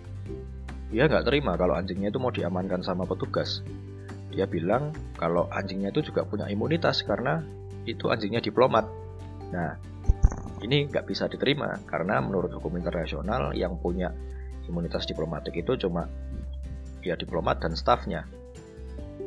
Dia 0.93 1.09
nggak 1.09 1.27
terima 1.29 1.57
kalau 1.57 1.77
anjingnya 1.77 2.13
itu 2.13 2.21
mau 2.21 2.33
diamankan 2.33 2.81
sama 2.85 3.05
petugas. 3.09 3.65
Dia 4.33 4.45
bilang 4.49 4.91
kalau 5.17 5.47
anjingnya 5.53 5.93
itu 5.95 6.13
juga 6.13 6.27
punya 6.27 6.49
imunitas 6.49 7.05
karena 7.05 7.41
itu 7.89 8.09
anjingnya 8.09 8.45
diplomat. 8.45 8.89
Nah, 9.53 9.77
ini 10.65 10.89
nggak 10.89 11.05
bisa 11.09 11.29
diterima 11.29 11.77
karena 11.89 12.21
menurut 12.25 12.53
hukum 12.57 12.75
internasional 12.81 13.53
yang 13.53 13.77
punya 13.81 14.13
imunitas 14.65 15.05
diplomatik 15.05 15.53
itu 15.57 15.77
cuma 15.77 16.09
ya 17.05 17.17
diplomat 17.17 17.61
dan 17.61 17.77
stafnya. 17.77 18.25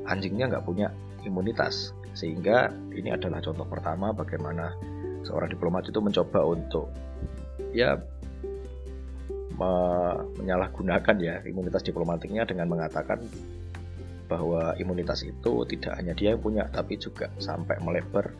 Anjingnya 0.10 0.50
nggak 0.50 0.65
punya 0.65 0.89
imunitas 1.25 1.93
sehingga 2.17 2.74
ini 2.93 3.13
adalah 3.13 3.43
contoh 3.43 3.67
pertama 3.69 4.10
bagaimana 4.10 4.74
seorang 5.27 5.51
diplomat 5.51 5.91
itu 5.91 6.00
mencoba 6.00 6.39
untuk 6.48 6.88
ya 7.75 8.00
me 9.57 9.74
menyalahgunakan 10.39 11.15
ya 11.19 11.36
imunitas 11.43 11.84
diplomatiknya 11.84 12.48
dengan 12.48 12.72
mengatakan 12.72 13.19
bahwa 14.31 14.75
imunitas 14.79 15.24
itu 15.24 15.63
tidak 15.67 16.00
hanya 16.00 16.15
dia 16.15 16.36
yang 16.36 16.43
punya 16.43 16.67
tapi 16.72 17.00
juga 17.00 17.31
sampai 17.39 17.79
melebar 17.84 18.31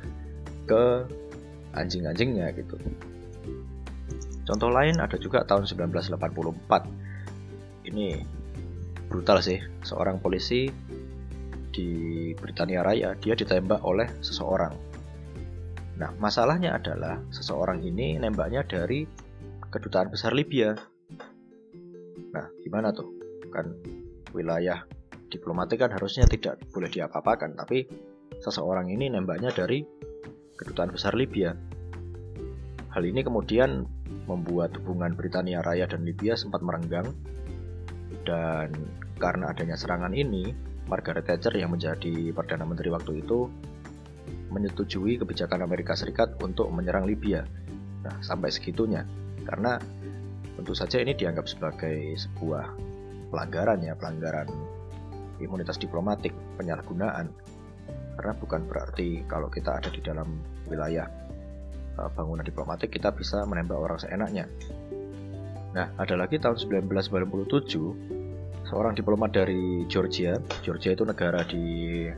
ke 0.68 1.08
anjing-anjingnya 1.74 2.52
gitu. 2.56 2.76
Contoh 4.48 4.72
lain 4.72 5.00
ada 5.00 5.20
juga 5.20 5.44
tahun 5.44 5.68
1984. 5.68 7.88
Ini 7.88 8.08
brutal 9.08 9.40
sih, 9.40 9.60
seorang 9.84 10.20
polisi 10.20 10.68
di 11.72 11.90
Britania 12.36 12.84
Raya 12.84 13.16
dia 13.20 13.36
ditembak 13.36 13.84
oleh 13.84 14.08
seseorang 14.20 14.87
Nah, 15.98 16.14
masalahnya 16.22 16.78
adalah 16.78 17.18
seseorang 17.34 17.82
ini 17.82 18.22
nembaknya 18.22 18.62
dari 18.62 19.02
kedutaan 19.74 20.14
besar 20.14 20.32
Libya. 20.38 20.78
Nah, 22.34 22.46
gimana 22.62 22.94
tuh? 22.94 23.10
Kan 23.50 23.74
wilayah 24.30 24.86
diplomatik 25.34 25.82
kan 25.82 25.92
harusnya 25.92 26.30
tidak 26.30 26.62
boleh 26.70 26.88
diapa-apakan, 26.88 27.58
tapi 27.58 27.90
seseorang 28.38 28.94
ini 28.94 29.10
nembaknya 29.10 29.50
dari 29.50 29.82
kedutaan 30.54 30.94
besar 30.94 31.18
Libya. 31.18 31.58
Hal 32.94 33.04
ini 33.04 33.26
kemudian 33.26 33.86
membuat 34.30 34.78
hubungan 34.82 35.18
Britania 35.18 35.66
Raya 35.66 35.90
dan 35.90 36.06
Libya 36.06 36.38
sempat 36.38 36.62
merenggang 36.62 37.10
dan 38.24 38.70
karena 39.18 39.50
adanya 39.50 39.74
serangan 39.74 40.14
ini, 40.14 40.54
Margaret 40.86 41.26
Thatcher 41.26 41.56
yang 41.58 41.74
menjadi 41.74 42.32
Perdana 42.32 42.64
Menteri 42.64 42.94
waktu 42.94 43.26
itu 43.26 43.50
menyetujui 44.52 45.20
kebijakan 45.20 45.64
Amerika 45.64 45.94
Serikat 45.94 46.40
untuk 46.40 46.72
menyerang 46.72 47.08
Libya. 47.08 47.44
Nah, 48.04 48.16
sampai 48.24 48.54
segitunya. 48.54 49.04
Karena 49.44 49.80
tentu 50.56 50.74
saja 50.74 51.00
ini 51.00 51.14
dianggap 51.14 51.48
sebagai 51.48 52.16
sebuah 52.16 52.66
pelanggaran 53.30 53.84
ya, 53.84 53.94
pelanggaran 53.96 54.48
imunitas 55.44 55.78
diplomatik, 55.78 56.34
penyalahgunaan. 56.58 57.30
Karena 58.18 58.34
bukan 58.34 58.66
berarti 58.66 59.22
kalau 59.30 59.52
kita 59.52 59.78
ada 59.78 59.90
di 59.94 60.02
dalam 60.02 60.42
wilayah 60.66 61.06
uh, 62.02 62.10
bangunan 62.14 62.42
diplomatik 62.42 62.90
kita 62.90 63.14
bisa 63.14 63.46
menembak 63.46 63.78
orang 63.78 64.00
seenaknya. 64.02 64.50
Nah, 65.78 65.94
ada 66.02 66.18
lagi 66.18 66.42
tahun 66.42 66.58
1997 66.58 68.66
seorang 68.66 68.98
diplomat 68.98 69.38
dari 69.38 69.86
Georgia. 69.86 70.42
Georgia 70.66 70.98
itu 70.98 71.06
negara 71.06 71.46
di 71.46 72.10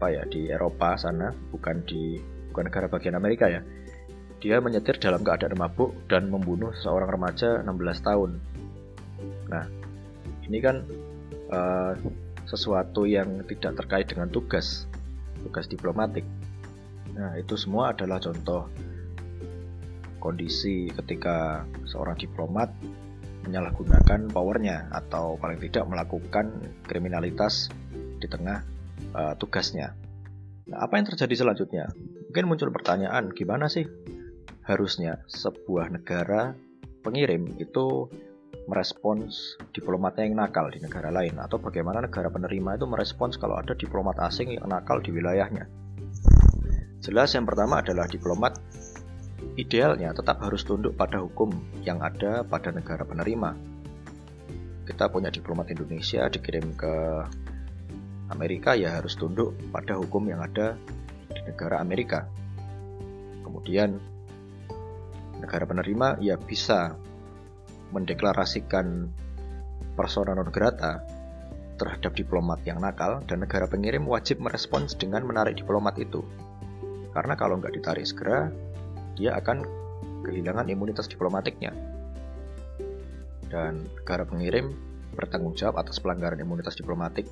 apa 0.00 0.16
ya 0.16 0.24
di 0.24 0.48
Eropa 0.48 0.96
sana 0.96 1.28
bukan 1.52 1.84
di 1.84 2.16
bukan 2.48 2.72
negara 2.72 2.88
bagian 2.88 3.20
Amerika 3.20 3.52
ya. 3.52 3.60
Dia 4.40 4.56
menyetir 4.56 4.96
dalam 4.96 5.20
keadaan 5.20 5.60
mabuk 5.60 5.92
dan 6.08 6.32
membunuh 6.32 6.72
seorang 6.72 7.12
remaja 7.12 7.60
16 7.60 8.08
tahun. 8.08 8.40
Nah 9.52 9.68
ini 10.48 10.56
kan 10.64 10.88
uh, 11.52 11.92
sesuatu 12.48 13.04
yang 13.04 13.44
tidak 13.44 13.76
terkait 13.84 14.08
dengan 14.08 14.32
tugas 14.32 14.88
tugas 15.44 15.68
diplomatik. 15.68 16.24
Nah 17.12 17.36
itu 17.36 17.60
semua 17.60 17.92
adalah 17.92 18.24
contoh 18.24 18.72
kondisi 20.16 20.88
ketika 20.96 21.68
seorang 21.84 22.16
diplomat 22.16 22.72
menyalahgunakan 23.44 24.32
powernya 24.32 24.88
atau 24.96 25.36
paling 25.36 25.60
tidak 25.60 25.84
melakukan 25.92 26.56
kriminalitas 26.88 27.68
di 28.16 28.24
tengah 28.24 28.79
uh, 29.14 29.34
tugasnya. 29.38 29.94
Nah, 30.70 30.86
apa 30.86 30.98
yang 30.98 31.06
terjadi 31.10 31.46
selanjutnya? 31.46 31.90
Mungkin 32.30 32.46
muncul 32.46 32.70
pertanyaan, 32.70 33.34
gimana 33.34 33.66
sih 33.66 33.86
harusnya 34.66 35.24
sebuah 35.26 35.90
negara 35.90 36.54
pengirim 37.02 37.58
itu 37.58 38.06
merespons 38.70 39.58
diplomatnya 39.74 40.30
yang 40.30 40.38
nakal 40.38 40.70
di 40.70 40.78
negara 40.78 41.10
lain 41.10 41.34
atau 41.42 41.58
bagaimana 41.58 42.06
negara 42.06 42.30
penerima 42.30 42.78
itu 42.78 42.86
merespons 42.86 43.34
kalau 43.34 43.58
ada 43.58 43.74
diplomat 43.74 44.20
asing 44.22 44.54
yang 44.54 44.70
nakal 44.70 45.02
di 45.02 45.10
wilayahnya. 45.10 45.66
Jelas 47.02 47.34
yang 47.34 47.48
pertama 47.48 47.82
adalah 47.82 48.06
diplomat 48.06 48.60
idealnya 49.56 50.12
tetap 50.12 50.38
harus 50.44 50.62
tunduk 50.62 50.94
pada 50.94 51.18
hukum 51.18 51.50
yang 51.82 51.98
ada 51.98 52.44
pada 52.44 52.70
negara 52.70 53.02
penerima. 53.02 53.56
Kita 54.86 55.08
punya 55.08 55.32
diplomat 55.32 55.72
Indonesia 55.72 56.28
dikirim 56.28 56.76
ke 56.76 56.94
Amerika 58.30 58.78
ya 58.78 58.94
harus 58.94 59.18
tunduk 59.18 59.58
pada 59.74 59.98
hukum 59.98 60.30
yang 60.30 60.40
ada 60.40 60.78
di 61.30 61.40
negara 61.42 61.82
Amerika. 61.82 62.30
Kemudian 63.42 63.98
negara 65.42 65.66
penerima 65.66 66.22
ya 66.22 66.38
bisa 66.38 66.94
mendeklarasikan 67.90 69.10
persona 69.98 70.32
non 70.38 70.48
grata 70.54 71.02
terhadap 71.74 72.12
diplomat 72.14 72.62
yang 72.62 72.78
nakal 72.78 73.24
dan 73.26 73.42
negara 73.42 73.66
pengirim 73.66 74.06
wajib 74.06 74.38
merespons 74.38 74.94
dengan 74.94 75.26
menarik 75.26 75.58
diplomat 75.58 75.98
itu. 75.98 76.22
Karena 77.10 77.34
kalau 77.34 77.58
nggak 77.58 77.74
ditarik 77.74 78.06
segera, 78.06 78.52
dia 79.18 79.34
akan 79.34 79.66
kehilangan 80.22 80.70
imunitas 80.70 81.10
diplomatiknya. 81.10 81.74
Dan 83.50 83.90
negara 83.98 84.22
pengirim 84.22 84.70
bertanggung 85.18 85.58
jawab 85.58 85.82
atas 85.82 85.98
pelanggaran 85.98 86.38
imunitas 86.38 86.78
diplomatik 86.78 87.26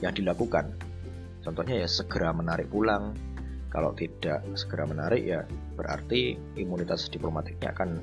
yang 0.00 0.12
dilakukan. 0.12 0.72
Contohnya 1.40 1.84
ya 1.84 1.88
segera 1.88 2.34
menarik 2.34 2.68
pulang. 2.68 3.14
Kalau 3.70 3.92
tidak 3.92 4.40
segera 4.56 4.88
menarik 4.88 5.22
ya 5.22 5.44
berarti 5.76 6.38
imunitas 6.56 7.12
diplomatiknya 7.12 7.76
akan 7.76 8.00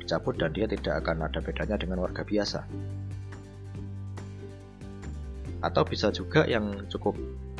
dicabut 0.00 0.34
dan 0.40 0.50
dia 0.50 0.66
tidak 0.66 1.04
akan 1.04 1.28
ada 1.28 1.38
bedanya 1.44 1.76
dengan 1.76 2.00
warga 2.00 2.24
biasa. 2.24 2.64
Atau 5.60 5.84
bisa 5.84 6.08
juga 6.08 6.48
yang 6.48 6.88
cukup 6.88 7.14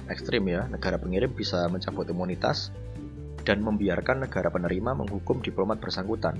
ekstrim 0.09 0.49
ya, 0.49 0.65
negara 0.67 0.97
pengirim 0.97 1.31
bisa 1.31 1.69
mencabut 1.69 2.09
imunitas 2.09 2.73
dan 3.45 3.61
membiarkan 3.61 4.25
negara 4.25 4.49
penerima 4.49 4.97
menghukum 4.97 5.45
diplomat 5.45 5.79
bersangkutan. 5.79 6.37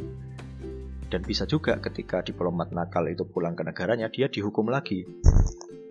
Dan 1.11 1.21
bisa 1.27 1.45
juga 1.45 1.77
ketika 1.83 2.23
diplomat 2.23 2.71
nakal 2.75 3.07
itu 3.11 3.27
pulang 3.27 3.59
ke 3.59 3.67
negaranya, 3.67 4.09
dia 4.09 4.31
dihukum 4.31 4.71
lagi. 4.71 5.05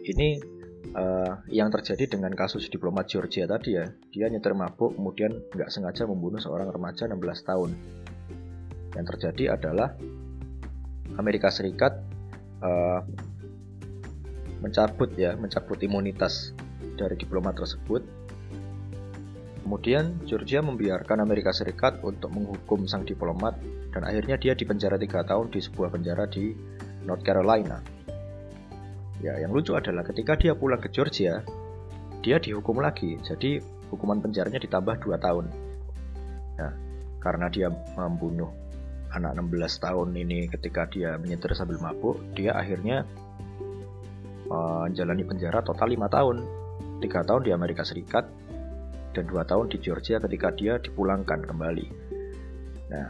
Ini 0.04 0.59
uh, 0.96 1.34
yang 1.50 1.70
terjadi 1.70 2.18
dengan 2.18 2.34
kasus 2.34 2.68
diplomat 2.72 3.10
Georgia 3.10 3.46
tadi 3.46 3.78
ya 3.78 3.86
dia 4.10 4.26
nyetir 4.32 4.56
mabuk 4.56 4.96
kemudian 4.98 5.38
nggak 5.54 5.70
sengaja 5.70 6.08
membunuh 6.10 6.42
seorang 6.42 6.70
remaja 6.70 7.06
16 7.06 7.20
tahun. 7.46 7.70
Yang 8.98 9.06
terjadi 9.16 9.60
adalah 9.60 9.94
Amerika 11.22 11.54
Serikat 11.54 12.00
uh, 12.66 13.06
mencabut 14.60 15.14
ya 15.16 15.38
mencabut 15.38 15.80
imunitas 15.80 16.52
dari 16.98 17.16
diplomat 17.16 17.60
tersebut. 17.60 18.02
Kemudian 19.64 20.18
Georgia 20.26 20.66
membiarkan 20.66 21.22
Amerika 21.22 21.54
Serikat 21.54 22.02
untuk 22.02 22.34
menghukum 22.34 22.90
sang 22.90 23.06
diplomat 23.06 23.54
dan 23.94 24.02
akhirnya 24.02 24.42
dia 24.42 24.58
dipenjara 24.58 24.98
tiga 24.98 25.22
tahun 25.22 25.54
di 25.54 25.62
sebuah 25.62 25.94
penjara 25.94 26.26
di 26.26 26.58
North 27.06 27.22
Carolina 27.22 27.99
Ya, 29.20 29.36
yang 29.36 29.52
lucu 29.52 29.76
adalah 29.76 30.08
ketika 30.08 30.40
dia 30.40 30.56
pulang 30.56 30.80
ke 30.80 30.88
Georgia, 30.88 31.44
dia 32.24 32.40
dihukum 32.40 32.80
lagi. 32.80 33.20
Jadi 33.20 33.60
hukuman 33.92 34.24
penjaranya 34.24 34.64
ditambah 34.64 34.96
2 35.04 35.20
tahun. 35.20 35.46
Nah, 36.56 36.72
karena 37.20 37.52
dia 37.52 37.68
membunuh 38.00 38.48
anak 39.12 39.36
16 39.36 39.84
tahun 39.84 40.10
ini 40.16 40.48
ketika 40.48 40.88
dia 40.88 41.20
menyetir 41.20 41.52
sambil 41.52 41.82
mabuk, 41.84 42.16
dia 42.32 42.56
akhirnya 42.56 43.04
menjalani 44.48 45.24
penjara 45.28 45.60
total 45.68 45.92
5 45.92 46.08
tahun. 46.08 46.38
3 47.00 47.28
tahun 47.28 47.42
di 47.44 47.52
Amerika 47.52 47.84
Serikat 47.84 48.28
dan 49.12 49.24
2 49.28 49.36
tahun 49.44 49.68
di 49.68 49.78
Georgia 49.84 50.24
ketika 50.24 50.52
dia 50.56 50.80
dipulangkan 50.80 51.44
kembali. 51.44 51.88
Nah, 52.92 53.08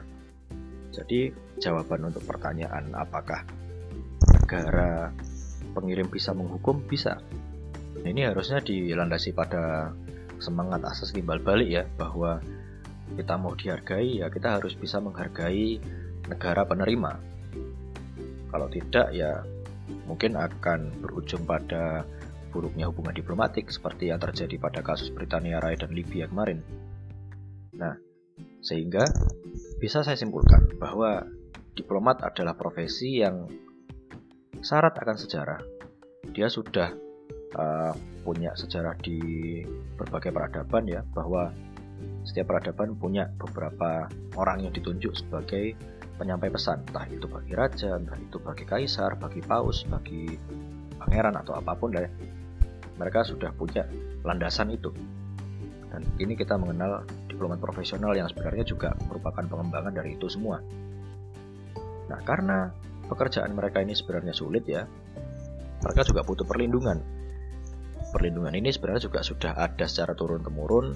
jadi 0.90 1.30
jawaban 1.62 2.10
untuk 2.10 2.26
pertanyaan 2.26 2.94
apakah 2.98 3.46
negara 4.34 5.14
pengirim 5.74 6.08
bisa 6.10 6.36
menghukum 6.36 6.84
bisa. 6.86 7.22
Nah, 8.00 8.10
ini 8.10 8.24
harusnya 8.26 8.64
dilandasi 8.64 9.36
pada 9.36 9.92
semangat 10.40 10.82
asas 10.88 11.12
timbal 11.12 11.44
balik 11.44 11.68
ya 11.68 11.84
bahwa 12.00 12.40
kita 13.16 13.36
mau 13.36 13.58
dihargai 13.58 14.24
ya 14.24 14.32
kita 14.32 14.62
harus 14.62 14.78
bisa 14.78 15.04
menghargai 15.04 15.82
negara 16.30 16.64
penerima. 16.64 17.20
Kalau 18.50 18.68
tidak 18.72 19.12
ya 19.12 19.44
mungkin 20.06 20.38
akan 20.38 21.02
berujung 21.02 21.44
pada 21.46 22.06
buruknya 22.50 22.90
hubungan 22.90 23.14
diplomatik 23.14 23.70
seperti 23.70 24.10
yang 24.10 24.18
terjadi 24.22 24.58
pada 24.58 24.82
kasus 24.82 25.14
Britania 25.14 25.62
Raya 25.62 25.86
dan 25.86 25.94
Libya 25.94 26.26
kemarin. 26.26 26.66
Nah, 27.78 27.94
sehingga 28.60 29.06
bisa 29.78 30.02
saya 30.02 30.18
simpulkan 30.18 30.66
bahwa 30.82 31.26
diplomat 31.78 32.26
adalah 32.26 32.58
profesi 32.58 33.22
yang 33.22 33.48
syarat 34.60 34.96
akan 34.96 35.18
sejarah. 35.18 35.60
Dia 36.36 36.48
sudah 36.52 36.94
uh, 37.56 37.94
punya 38.24 38.54
sejarah 38.54 38.96
di 39.00 39.20
berbagai 39.98 40.30
peradaban 40.30 40.86
ya, 40.86 41.02
bahwa 41.16 41.52
setiap 42.24 42.52
peradaban 42.54 42.96
punya 42.96 43.28
beberapa 43.36 44.08
orang 44.36 44.68
yang 44.68 44.74
ditunjuk 44.76 45.16
sebagai 45.16 45.76
penyampai 46.20 46.52
pesan, 46.52 46.84
entah 46.92 47.08
itu 47.08 47.26
bagi 47.32 47.56
raja, 47.56 47.96
entah 47.96 48.20
itu 48.20 48.38
bagi 48.44 48.68
kaisar, 48.68 49.16
bagi 49.16 49.40
paus, 49.40 49.88
bagi 49.88 50.36
pangeran 51.00 51.40
atau 51.40 51.56
apa 51.56 51.72
pun 51.80 51.96
lah. 51.96 52.04
Ya. 52.08 52.12
Mereka 53.00 53.24
sudah 53.24 53.56
punya 53.56 53.88
landasan 54.28 54.76
itu. 54.76 54.92
Dan 55.90 56.04
ini 56.20 56.36
kita 56.36 56.60
mengenal 56.60 57.08
diplomat 57.32 57.58
profesional 57.64 58.14
yang 58.14 58.28
sebenarnya 58.28 58.68
juga 58.68 58.94
merupakan 59.08 59.42
pengembangan 59.42 59.96
dari 59.96 60.20
itu 60.20 60.28
semua. 60.28 60.60
Nah, 62.12 62.20
karena 62.28 62.70
pekerjaan 63.10 63.52
mereka 63.58 63.82
ini 63.82 63.98
sebenarnya 63.98 64.32
sulit 64.32 64.64
ya, 64.70 64.86
mereka 65.82 66.02
juga 66.06 66.22
butuh 66.22 66.46
perlindungan. 66.46 67.02
Perlindungan 68.10 68.54
ini 68.54 68.70
sebenarnya 68.70 69.10
juga 69.10 69.22
sudah 69.26 69.54
ada 69.58 69.86
secara 69.86 70.14
turun-temurun 70.14 70.94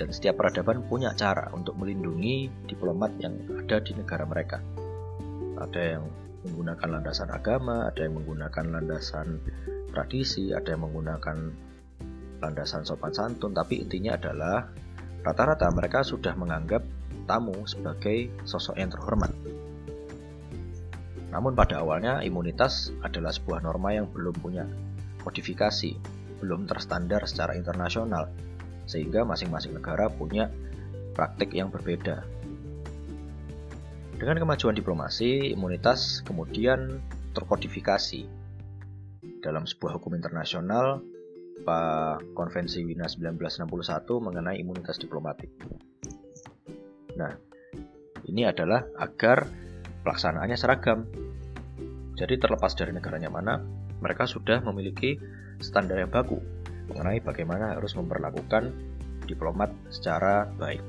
dan 0.00 0.08
setiap 0.16 0.40
peradaban 0.40 0.84
punya 0.88 1.12
cara 1.12 1.52
untuk 1.52 1.76
melindungi 1.76 2.48
diplomat 2.64 3.20
yang 3.20 3.36
ada 3.60 3.84
di 3.84 3.92
negara 3.92 4.24
mereka. 4.24 4.58
Ada 5.60 5.80
yang 5.96 6.04
menggunakan 6.40 6.88
landasan 6.88 7.28
agama, 7.28 7.84
ada 7.84 8.08
yang 8.08 8.16
menggunakan 8.16 8.64
landasan 8.80 9.44
tradisi, 9.92 10.56
ada 10.56 10.72
yang 10.72 10.88
menggunakan 10.88 11.36
landasan 12.40 12.88
sopan 12.88 13.12
santun, 13.12 13.52
tapi 13.52 13.84
intinya 13.84 14.16
adalah 14.16 14.72
rata-rata 15.20 15.68
mereka 15.68 16.00
sudah 16.00 16.32
menganggap 16.32 16.80
tamu 17.28 17.68
sebagai 17.68 18.32
sosok 18.48 18.80
yang 18.80 18.88
terhormat. 18.88 19.49
Namun 21.30 21.54
pada 21.54 21.78
awalnya 21.78 22.20
imunitas 22.26 22.90
adalah 23.06 23.30
sebuah 23.30 23.62
norma 23.62 23.94
yang 23.94 24.10
belum 24.10 24.34
punya 24.42 24.66
modifikasi, 25.22 25.94
belum 26.42 26.66
terstandar 26.66 27.22
secara 27.30 27.54
internasional, 27.54 28.26
sehingga 28.90 29.22
masing-masing 29.22 29.78
negara 29.78 30.10
punya 30.10 30.50
praktik 31.14 31.54
yang 31.54 31.70
berbeda. 31.70 32.26
Dengan 34.18 34.36
kemajuan 34.42 34.74
diplomasi, 34.74 35.54
imunitas 35.54 36.20
kemudian 36.26 37.00
terkodifikasi 37.32 38.26
dalam 39.40 39.64
sebuah 39.64 39.96
hukum 39.96 40.12
internasional 40.18 41.00
Konvensi 42.34 42.82
Wina 42.82 43.06
1961 43.06 43.68
mengenai 44.20 44.58
imunitas 44.58 44.96
diplomatik. 44.96 45.52
Nah, 47.20 47.36
ini 48.26 48.48
adalah 48.48 48.84
agar 48.96 49.44
pelaksanaannya 50.02 50.56
seragam. 50.56 51.06
Jadi 52.16 52.36
terlepas 52.36 52.76
dari 52.76 52.92
negaranya 52.92 53.32
mana, 53.32 53.60
mereka 54.00 54.28
sudah 54.28 54.60
memiliki 54.64 55.16
standar 55.60 56.00
yang 56.00 56.12
baku 56.12 56.40
mengenai 56.90 57.22
bagaimana 57.22 57.78
harus 57.78 57.94
memperlakukan 57.94 58.74
diplomat 59.30 59.70
secara 59.94 60.50
baik 60.58 60.82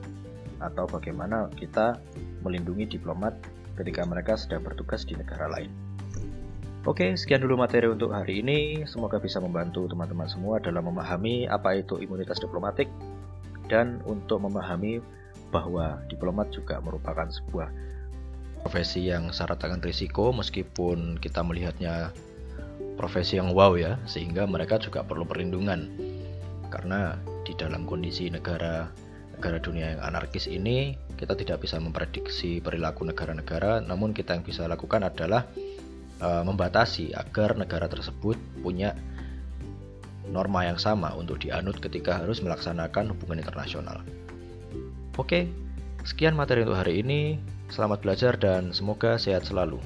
atau 0.62 0.90
bagaimana 0.90 1.50
kita 1.54 2.02
melindungi 2.42 2.98
diplomat 2.98 3.38
ketika 3.78 4.02
mereka 4.06 4.34
sedang 4.38 4.66
bertugas 4.66 5.06
di 5.06 5.14
negara 5.14 5.50
lain. 5.50 5.70
Oke, 6.82 7.14
sekian 7.14 7.46
dulu 7.46 7.62
materi 7.62 7.86
untuk 7.86 8.10
hari 8.10 8.42
ini. 8.42 8.82
Semoga 8.90 9.22
bisa 9.22 9.38
membantu 9.38 9.86
teman-teman 9.86 10.26
semua 10.26 10.58
dalam 10.58 10.90
memahami 10.90 11.46
apa 11.46 11.78
itu 11.78 12.02
imunitas 12.02 12.42
diplomatik 12.42 12.90
dan 13.70 14.02
untuk 14.10 14.42
memahami 14.42 14.98
bahwa 15.54 16.02
diplomat 16.10 16.50
juga 16.50 16.82
merupakan 16.82 17.30
sebuah 17.30 17.70
profesi 18.62 19.10
yang 19.10 19.34
syarat 19.34 19.60
akan 19.62 19.82
risiko 19.82 20.30
meskipun 20.32 21.18
kita 21.18 21.42
melihatnya 21.42 22.14
profesi 22.96 23.42
yang 23.42 23.58
wow 23.58 23.74
ya, 23.74 23.98
sehingga 24.06 24.46
mereka 24.46 24.78
juga 24.78 25.02
perlu 25.02 25.26
perlindungan. 25.26 25.90
Karena 26.70 27.18
di 27.44 27.58
dalam 27.58 27.90
kondisi 27.90 28.30
negara 28.30 28.88
negara 29.36 29.58
dunia 29.58 29.98
yang 29.98 30.02
anarkis 30.06 30.46
ini, 30.46 30.94
kita 31.18 31.34
tidak 31.34 31.66
bisa 31.66 31.82
memprediksi 31.82 32.62
perilaku 32.62 33.10
negara-negara, 33.10 33.82
namun 33.82 34.14
kita 34.14 34.38
yang 34.38 34.46
bisa 34.46 34.70
lakukan 34.70 35.02
adalah 35.02 35.50
e, 36.22 36.30
membatasi 36.46 37.18
agar 37.18 37.58
negara 37.58 37.90
tersebut 37.90 38.38
punya 38.62 38.94
norma 40.30 40.70
yang 40.70 40.78
sama 40.78 41.12
untuk 41.18 41.42
dianut 41.42 41.82
ketika 41.82 42.22
harus 42.22 42.40
melaksanakan 42.46 43.18
hubungan 43.18 43.42
internasional. 43.42 44.06
Oke, 45.18 45.50
sekian 46.06 46.38
materi 46.38 46.62
untuk 46.62 46.78
hari 46.78 47.02
ini. 47.02 47.42
Selamat 47.72 48.04
belajar 48.04 48.36
dan 48.36 48.76
semoga 48.76 49.16
sehat 49.16 49.48
selalu. 49.48 49.80